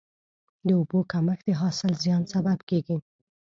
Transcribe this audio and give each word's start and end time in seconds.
د 0.65 0.67
اوبو 0.79 0.99
کمښت 1.11 1.43
د 1.47 1.49
حاصل 1.61 1.91
زیان 2.03 2.23
سبب 2.33 2.59
کېږي. 2.69 2.97